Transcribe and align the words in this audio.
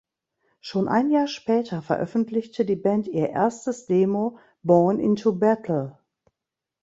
Schon 0.61 0.87
ein 0.87 1.11
Jahr 1.11 1.27
später 1.27 1.83
veröffentlichte 1.83 2.65
die 2.65 2.75
Band 2.75 3.07
ihr 3.07 3.29
erstes 3.29 3.85
Demo 3.85 4.39
"Born 4.63 4.99
into 4.99 5.33
Battle". 5.37 5.99